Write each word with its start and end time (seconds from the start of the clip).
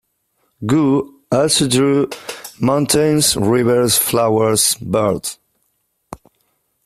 Wu 0.67 1.21
also 1.31 1.67
drew 1.67 2.09
mountains, 2.59 3.35
rivers, 3.37 3.99
flowers, 3.99 4.73
birds. 4.81 5.37